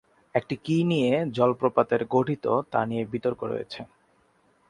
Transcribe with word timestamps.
একটি 0.35 0.55
কি 0.63 0.77
নিয়ে 0.83 1.11
জলপ্রপাতের 1.31 2.01
গঠিত 2.05 2.45
তা 2.71 2.79
নিয়ে 2.85 3.03
বিতর্ক 3.05 3.39
রয়েছে। 3.43 3.81